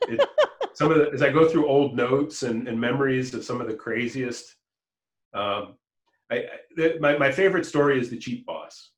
[0.07, 0.27] It,
[0.73, 3.67] some of the, as I go through old notes and, and memories of some of
[3.67, 4.55] the craziest
[5.33, 5.75] um,
[6.29, 6.45] I,
[6.77, 8.91] I, my, my favorite story is the cheap boss.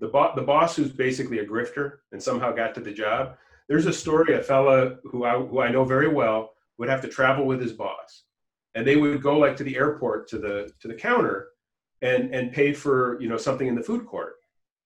[0.00, 3.36] The, bo- the boss who's basically a grifter and somehow got to the job.
[3.68, 7.08] There's a story, a fella who I, who I know very well would have to
[7.08, 8.24] travel with his boss.
[8.74, 11.48] And they would go like to the airport to the, to the counter
[12.00, 14.34] and, and pay for, you know, something in the food court.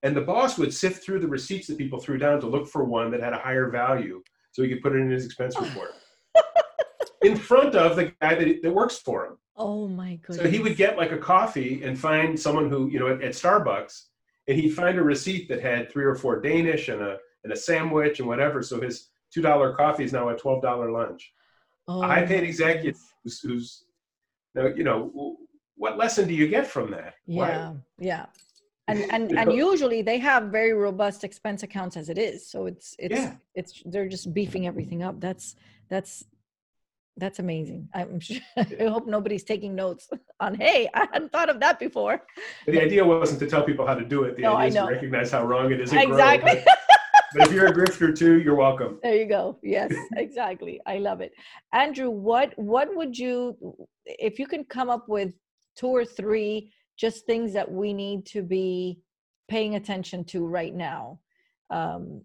[0.02, 2.84] And the boss would sift through the receipts that people threw down to look for
[2.84, 5.90] one that had a higher value so he could put it in his expense report
[7.22, 9.38] in front of the guy that, that works for him.
[9.56, 10.44] Oh my goodness.
[10.44, 13.32] So he would get like a coffee and find someone who, you know, at, at
[13.32, 14.02] Starbucks,
[14.48, 17.56] and he'd find a receipt that had three or four Danish and a and a
[17.56, 18.62] sandwich and whatever.
[18.62, 21.32] So his two dollar coffee is now a twelve dollar lunch.
[21.88, 23.84] Oh, I paid executive who's, who's
[24.54, 25.38] you know
[25.76, 27.14] what lesson do you get from that?
[27.26, 27.76] Yeah, Why?
[27.98, 28.26] yeah.
[28.88, 32.48] And and and usually they have very robust expense accounts as it is.
[32.48, 33.34] So it's it's yeah.
[33.54, 35.20] it's they're just beefing everything up.
[35.20, 35.56] That's
[35.88, 36.24] that's
[37.16, 37.88] that's amazing.
[37.94, 40.08] I'm sure, I hope nobody's taking notes
[40.40, 42.22] on, hey, I hadn't thought of that before.
[42.66, 44.36] The idea wasn't to tell people how to do it.
[44.36, 45.92] The no, idea is to recognize how wrong it is.
[45.92, 46.52] Exactly.
[46.52, 46.78] Grow, but,
[47.34, 48.98] but if you're a grifter too, you're welcome.
[49.02, 49.58] There you go.
[49.62, 50.80] Yes, exactly.
[50.86, 51.32] I love it.
[51.72, 53.56] Andrew, what what would you
[54.04, 55.32] if you can come up with
[55.74, 58.98] two or three just things that we need to be
[59.48, 61.18] paying attention to right now
[61.70, 62.22] um,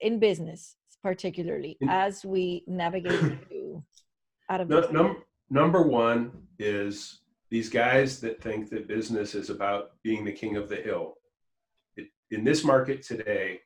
[0.00, 3.82] in business particularly as we navigate through
[4.50, 9.90] out of no, num- number one is these guys that think that business is about
[10.02, 11.14] being the king of the hill.
[11.96, 13.60] It, in this market today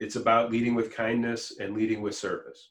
[0.00, 2.70] it's about leading with kindness and leading with service.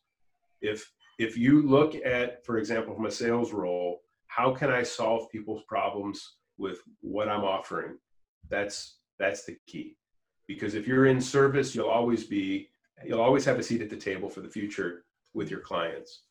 [0.62, 5.30] If if you look at for example from a sales role how can i solve
[5.30, 7.98] people's problems with what i'm offering
[8.50, 9.98] that's that's the key
[10.48, 12.70] because if you're in service you'll always be
[13.06, 16.24] you'll always have a seat at the table for the future with your clients.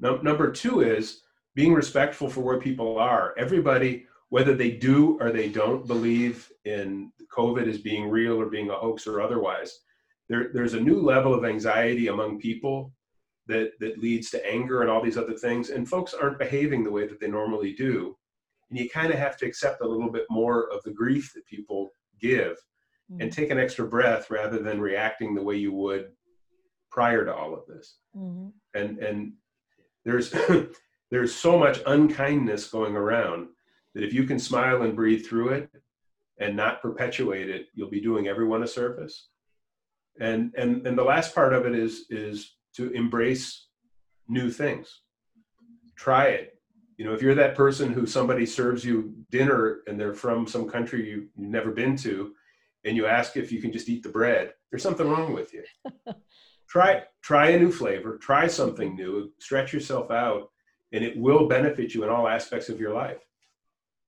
[0.00, 1.22] No, number two is
[1.54, 3.34] being respectful for where people are.
[3.36, 8.70] Everybody, whether they do or they don't believe in COVID as being real or being
[8.70, 9.80] a hoax or otherwise,
[10.28, 12.92] there, there's a new level of anxiety among people
[13.46, 15.70] that, that leads to anger and all these other things.
[15.70, 18.16] And folks aren't behaving the way that they normally do.
[18.70, 21.46] And you kind of have to accept a little bit more of the grief that
[21.46, 22.56] people give
[23.10, 23.20] mm-hmm.
[23.20, 26.10] and take an extra breath rather than reacting the way you would
[26.90, 27.96] prior to all of this.
[28.16, 28.48] Mm-hmm.
[28.74, 29.32] And and
[30.04, 30.34] there's
[31.10, 33.48] there's so much unkindness going around
[33.94, 35.70] that if you can smile and breathe through it
[36.38, 39.28] and not perpetuate it, you'll be doing everyone a service.
[40.20, 43.68] And and and the last part of it is is to embrace
[44.28, 45.00] new things.
[45.96, 46.57] Try it.
[46.98, 50.68] You know, if you're that person who somebody serves you dinner and they're from some
[50.68, 52.32] country you, you've never been to,
[52.84, 55.62] and you ask if you can just eat the bread, there's something wrong with you.
[56.68, 60.50] try try a new flavor, try something new, stretch yourself out,
[60.92, 63.18] and it will benefit you in all aspects of your life.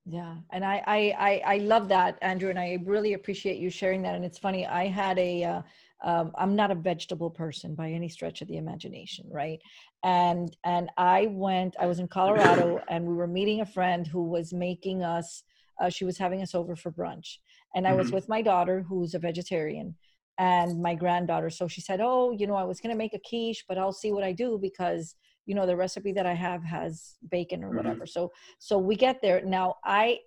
[0.05, 4.01] Yeah, and I I I, I love that, Andrew, and I really appreciate you sharing
[4.01, 4.15] that.
[4.15, 5.61] And it's funny, I had a uh,
[6.03, 9.59] um, I'm not a vegetable person by any stretch of the imagination, right?
[10.03, 11.75] And and I went.
[11.79, 15.43] I was in Colorado, and we were meeting a friend who was making us.
[15.79, 17.37] Uh, she was having us over for brunch,
[17.75, 18.15] and I was mm-hmm.
[18.15, 19.95] with my daughter who's a vegetarian
[20.37, 21.49] and my granddaughter.
[21.49, 23.93] So she said, "Oh, you know, I was going to make a quiche, but I'll
[23.93, 27.67] see what I do because you know the recipe that I have has bacon or
[27.67, 27.77] mm-hmm.
[27.77, 29.41] whatever." So so we get there.
[29.45, 30.19] Now I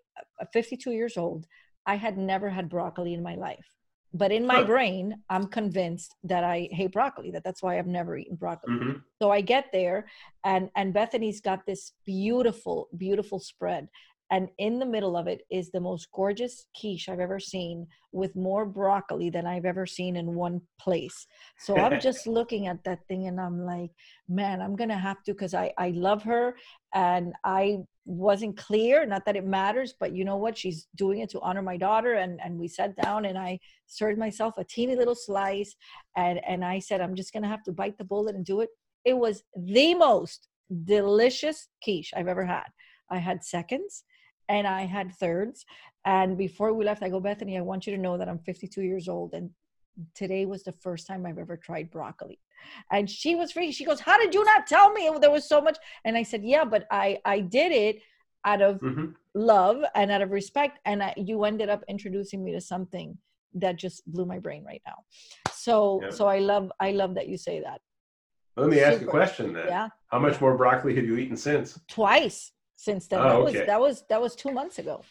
[0.52, 1.46] 52 years old,
[1.86, 3.66] I had never had broccoli in my life.
[4.14, 8.16] But in my brain i'm convinced that i hate broccoli that that's why i've never
[8.16, 8.72] eaten broccoli.
[8.72, 10.06] Hmm so i get there
[10.44, 13.88] and and bethany's got this beautiful beautiful spread
[14.30, 18.34] and in the middle of it is the most gorgeous quiche i've ever seen with
[18.34, 21.26] more broccoli than i've ever seen in one place.
[21.58, 23.90] So i'm just looking at that thing and i'm like
[24.28, 26.56] man i'm gonna have to because i i love her
[26.94, 30.58] and i wasn't clear not that it matters but you know what?
[30.58, 34.18] She's doing it to honor my daughter and and we sat down and i served
[34.18, 35.74] myself a teeny little slice
[36.16, 38.70] and and i said i'm just gonna have to bite the bullet and do it.
[39.04, 40.48] It was the most
[40.84, 42.68] delicious quiche i've ever had.
[43.10, 44.04] I had seconds
[44.48, 45.64] and i had thirds
[46.04, 48.82] and before we left i go bethany i want you to know that i'm 52
[48.82, 49.50] years old and
[50.14, 52.38] today was the first time i've ever tried broccoli
[52.90, 55.60] and she was free she goes how did you not tell me there was so
[55.60, 57.96] much and i said yeah but i i did it
[58.44, 62.52] out of hmm love and out of respect and I, you ended up introducing me
[62.52, 63.18] to something
[63.54, 64.98] that just blew my brain right now
[65.52, 66.10] so Yeah.
[66.10, 67.80] so i love i love that you say that
[68.56, 69.66] Let me ask a question then.
[69.68, 71.80] yeah How much more broccoli have you eaten since?
[71.88, 73.58] twice since then Oh, that okay.
[73.58, 75.02] was that was that was two months ago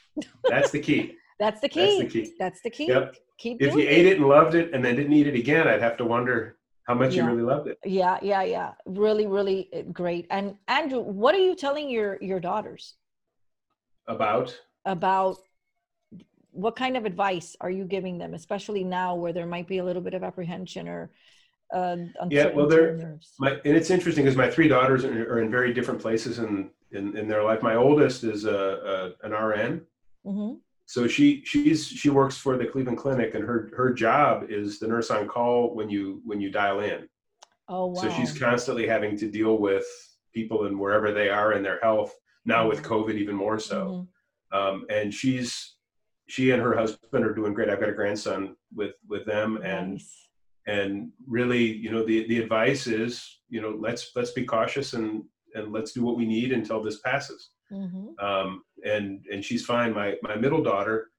[0.49, 1.17] That's the key.
[1.39, 2.33] that's the That's key the key.
[2.39, 3.15] that's the key Yep.
[3.43, 5.81] Keep If you ate it and loved it and then didn't eat it again, I'd
[5.81, 7.23] have to wonder how much Yeah.
[7.23, 7.77] you really loved it.
[8.01, 8.69] yeah yeah yeah
[9.03, 12.83] really really uh, great and andrew what are you telling your your daughters
[14.15, 14.47] About
[14.97, 15.37] about
[16.51, 19.85] what kind of advice are you giving them especially now where there might be a
[19.89, 21.01] little bit of apprehension or
[21.73, 21.95] uh,
[22.37, 25.71] Yeah, well, they're- my and it's interesting because my three daughters are, are in very
[25.77, 26.51] different places in,
[26.97, 27.59] in in their life.
[27.71, 28.61] My oldest is a,
[28.93, 29.71] a an RN,
[30.31, 30.51] Mhm.
[30.85, 34.87] So she she's she works for the Cleveland Clinic, and her her job is the
[34.87, 37.07] nurse on call when you when you dial in.
[37.69, 39.85] oh wow So she's constantly having to deal with
[40.33, 42.13] people and wherever they are in their health.
[42.45, 44.07] Now with COVID, even more so.
[44.53, 44.57] Mhm.
[44.57, 45.75] Um, and she's
[46.27, 47.69] she and her husband are doing great.
[47.69, 50.29] I've got a grandson with with them, and Nice.
[50.67, 55.23] and really, you know, the the advice is, you know, let's let's be cautious and
[55.55, 57.51] and let's do what we need until this passes.
[57.73, 58.21] Mhm.
[58.21, 59.93] Um, and and she's fine.
[59.93, 61.09] My my middle daughter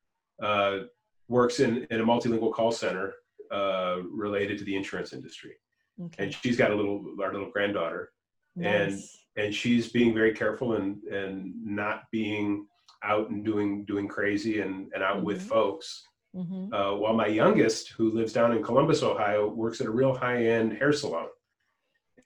[0.43, 0.81] uh,
[1.29, 3.15] works in in a multilingual call center
[3.51, 5.55] uh, related to the insurance industry,
[6.01, 6.25] Okay.
[6.25, 8.13] and she's got a little our little granddaughter,
[8.61, 9.25] and Nice.
[9.37, 12.67] and she's being very careful and and not being
[13.03, 15.49] out and doing doing crazy and and out with Mhm.
[15.49, 16.07] folks.
[16.35, 16.73] Mhm.
[16.73, 20.47] Uh, while my youngest, who lives down in Columbus, Ohio, works at a real high
[20.47, 21.29] end hair salon,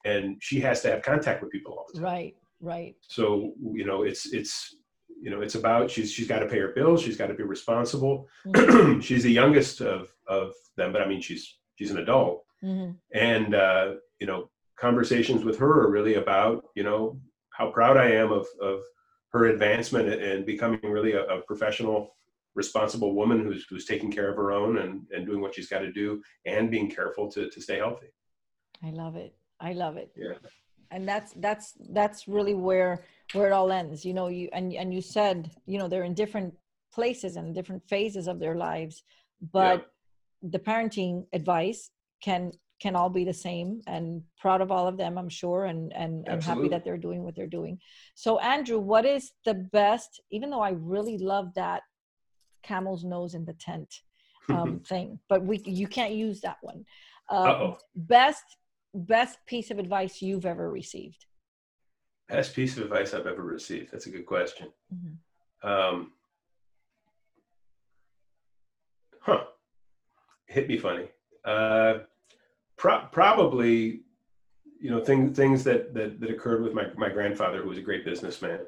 [0.05, 2.05] and she has to have contact with people all the time.
[2.05, 2.37] Right.
[2.61, 2.97] Right.
[3.03, 4.77] So you know, it's it's
[5.21, 7.43] you know, it's about she's she's got to pay her bills, she's got to be
[7.43, 8.29] responsible.
[8.47, 9.03] Mhm.
[9.07, 12.97] she's the youngest of of them, but I mean, she's she's an adult, Mhm.
[13.15, 18.11] and uh, you know, conversations with her are really about you know how proud I
[18.13, 18.81] am of of
[19.33, 22.15] her advancement and becoming really a, a professional
[22.55, 25.81] responsible woman who's who's taking care of her own and and doing what she's got
[25.81, 28.09] to do and being careful to to stay healthy
[28.83, 29.37] I love it.
[29.61, 30.11] I love it.
[30.17, 30.35] yeah
[30.91, 34.93] and that's that's that's really where where it all ends you know you and and
[34.93, 36.55] you said you know they're in different
[36.93, 39.03] places and different phases of their lives
[39.53, 39.91] but
[40.43, 41.91] the parenting advice
[42.23, 45.93] can can all be the same and proud of all of them i'm sure and
[45.93, 47.79] and, and happy that they're doing what they're doing.
[48.15, 51.83] So andrew what is the best even though i really love that
[52.63, 53.93] camel's nose in the tent
[54.49, 56.85] um, thing but we you can't use that one
[57.31, 57.79] uh, Uh-oh.
[57.95, 58.45] best
[58.99, 61.25] best piece of advice you've ever received?
[62.29, 63.91] Best piece of advice i've ever received.
[63.93, 64.69] That's a good question.
[64.95, 65.17] Mhm.
[65.63, 66.13] um
[69.21, 69.45] huh.
[70.47, 71.09] Hit me funny.
[71.45, 72.01] Uh
[72.77, 74.03] pro- probably
[74.81, 77.83] you know things things that, that that occurred with my my grandfather who was a
[77.83, 78.61] great businessman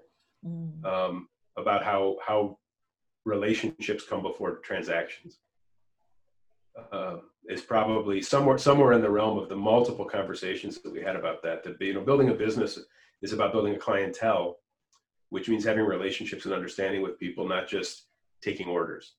[0.42, 0.82] Mm.
[0.86, 2.56] um, about how how
[3.26, 5.38] relationships come before transactions
[6.92, 7.16] uh,
[7.48, 11.42] is probably somewhere somewhere in the realm of the multiple conversations that we had about
[11.42, 11.62] that.
[11.64, 12.78] That you know, building a business
[13.22, 14.58] is about building a clientele,
[15.30, 18.06] which means having relationships and understanding with people, not just
[18.42, 19.14] taking orders.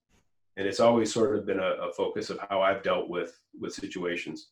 [0.57, 3.73] And it's always sort of been a, a focus of how I've dealt with with
[3.73, 4.49] situations.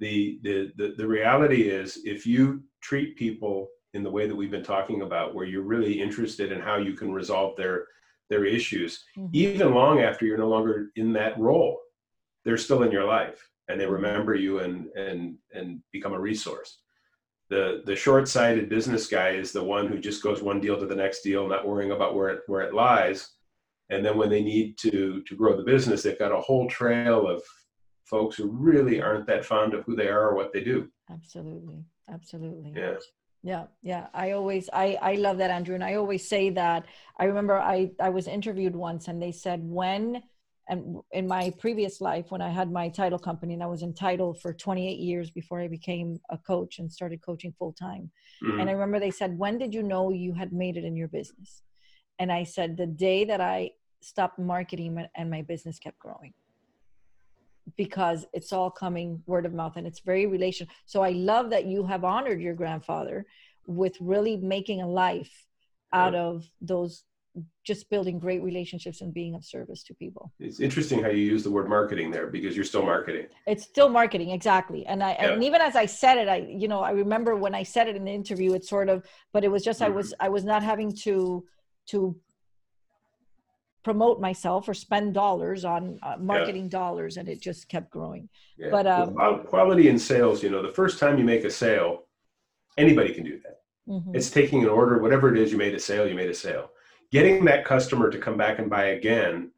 [0.00, 4.50] The, the the the reality is, if you treat people in the way that we've
[4.50, 7.86] been talking about, where you're really interested in how you can resolve their
[8.28, 9.30] their issues, Mhm.
[9.32, 11.80] even long after you're no longer in that role,
[12.46, 16.78] they're still in your life and they remember you and and and become a resource.
[17.50, 20.96] The the short-sighted business guy is the one who just goes one deal to the
[21.04, 23.18] next deal, not worrying about where it where it lies.
[23.90, 27.28] And then when they need to to grow the business, they've got a whole trail
[27.28, 27.42] of
[28.04, 30.78] folks who really aren't that fond of who they are or what they do.
[31.10, 31.80] absolutely
[32.16, 32.98] absolutely Yeah.
[33.42, 36.86] yeah yeah i always i i love that andrew and i always say that
[37.22, 37.78] i remember i
[38.08, 40.04] i was interviewed once and they said when
[40.68, 43.92] and in my previous life when i had my title company and i was in
[43.92, 48.10] title for 28 years before i became a coach and started coaching full time
[48.42, 48.60] mm-hmm.
[48.60, 51.08] and i remember they said when did you know you had made it in your
[51.08, 51.62] business?
[52.18, 56.32] And i said the day that i stopped marketing and my business kept growing.
[57.76, 61.66] Because it's all coming word of mouth and it's very relational so i love that
[61.66, 63.26] you have honored your grandfather
[63.66, 65.46] with really making a life
[65.92, 67.04] out of those
[67.64, 70.32] just building great relationships and being of service to people.
[70.38, 73.26] It's interesting how you use the word marketing there because you're still marketing.
[73.46, 74.86] It's still marketing, exactly.
[74.86, 75.32] And I yeah.
[75.32, 77.96] and even as I said it, I you know I remember when I said it
[77.96, 79.92] in the interview, it's sort of, but it was just mm-hmm.
[79.92, 81.44] I was I was not having to
[81.88, 82.16] to
[83.82, 86.70] promote myself or spend dollars on uh, marketing yeah.
[86.70, 88.28] dollars, and it just kept growing.
[88.58, 88.70] Yeah.
[88.70, 89.14] But um,
[89.44, 92.04] quality in sales, you know, the first time you make a sale,
[92.76, 93.60] anybody can do that.
[93.88, 94.16] Mm-hmm.
[94.16, 96.70] It's taking an order, whatever it is, you made a sale, you made a sale
[97.12, 99.50] getting that customer to come back and buy again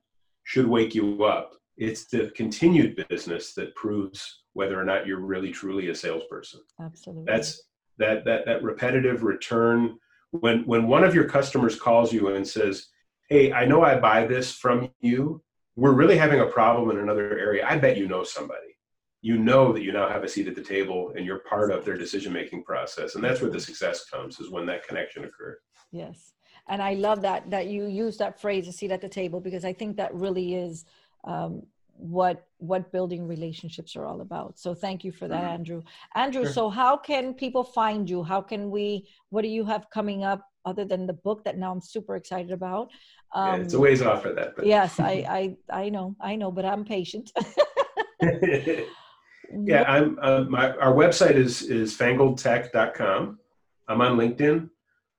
[0.45, 1.55] should wake you up.
[1.77, 6.61] It's the continued business that proves whether or not you're really truly a salesperson.
[6.81, 7.25] Absolutely.
[7.27, 7.63] That's
[7.99, 9.99] that that that repetitive return
[10.33, 12.89] when when one of your customers calls you and says,
[13.29, 15.43] "Hey, I know I buy this from you.
[15.77, 17.67] We're really having a problem in another area.
[17.67, 18.63] I bet you know somebody."
[19.21, 21.85] You know that you now have a seat at the table and you're part of
[21.85, 23.17] their decision making process.
[23.17, 25.59] And that's where the success comes is when that connection occurs.
[25.91, 26.35] Yes
[26.69, 29.65] and I love that that you use that phrase "a seat at the table" because
[29.65, 30.85] I think that really is
[31.25, 31.63] um,
[31.99, 34.59] what what building relationships are all about.
[34.59, 35.55] So thank you for that, mm-hmm.
[35.55, 35.83] Andrew.
[36.15, 36.53] Andrew, sure.
[36.53, 38.23] so how can people find you?
[38.23, 39.09] How can we?
[39.31, 42.53] What do you have coming up other than the book that now I'm super excited
[42.53, 42.91] about?
[43.35, 44.57] Um, yeah, it's a ways off for that.
[44.57, 44.67] But.
[44.67, 47.33] yes, I, I I know I know, but I'm patient.
[48.23, 50.19] yeah, I'm.
[50.21, 53.39] Uh, my our website is is fangledtech.com.
[53.89, 54.71] I'm on LinkedIn.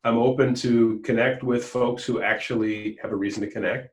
[0.04, 3.89] I'm open to connect with folks who actually have a reason to connect.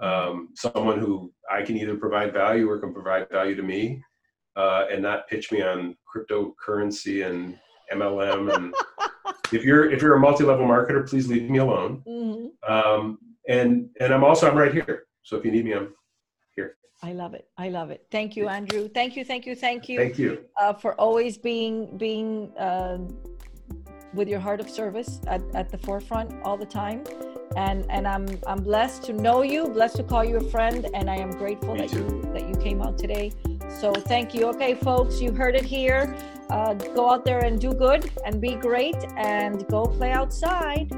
[0.00, 4.02] Um, someone who I can either provide value or can provide value to me,
[4.56, 7.58] uh, and not pitch me on cryptocurrency and
[7.92, 8.54] MLM.
[8.54, 8.74] And
[9.52, 12.02] if you're if you're a multi-level marketer, please leave me alone.
[12.06, 12.72] Mm-hmm.
[12.72, 13.18] Um,
[13.48, 15.04] and and I'm also I'm right here.
[15.22, 15.94] So if you need me, I'm
[16.54, 16.76] here.
[17.02, 17.48] I love it.
[17.58, 18.06] I love it.
[18.10, 18.88] Thank you, Andrew.
[18.88, 19.24] Thank you.
[19.24, 19.56] Thank you.
[19.56, 19.98] Thank you.
[19.98, 22.52] Thank you uh, for always being being.
[22.56, 22.98] Uh,
[24.14, 27.04] with your heart of service at, at the forefront all the time
[27.56, 31.08] and and I'm I'm blessed to know you, blessed to call you a friend, and
[31.10, 31.98] I am grateful Me that too.
[31.98, 33.32] you that you came out today.
[33.80, 34.46] So thank you.
[34.48, 36.14] Okay, folks, you heard it here.
[36.50, 40.92] Uh, go out there and do good and be great, and go play outside.